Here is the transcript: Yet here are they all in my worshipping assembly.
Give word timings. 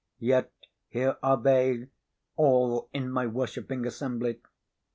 Yet 0.17 0.51
here 0.89 1.17
are 1.21 1.37
they 1.39 1.85
all 2.35 2.89
in 2.91 3.11
my 3.11 3.27
worshipping 3.27 3.85
assembly. 3.85 4.41